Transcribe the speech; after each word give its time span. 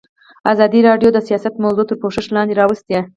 ازادي 0.51 0.79
راډیو 0.89 1.09
د 1.13 1.17
سیاست 1.27 1.53
موضوع 1.63 1.85
تر 1.89 1.95
پوښښ 2.01 2.25
لاندې 2.35 2.57
راوستې. 2.61 2.99